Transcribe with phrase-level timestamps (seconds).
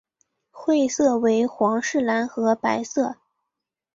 [0.49, 3.17] 会色为皇室蓝和白色。